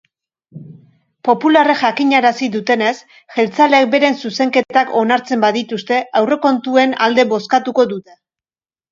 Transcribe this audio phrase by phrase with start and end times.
[1.27, 2.93] Popularrek jakinarazi dutenez,
[3.35, 8.17] jeltzaleek beren zuzenketak onartzen badituzte aurrekontuen alde bozkatuko dute.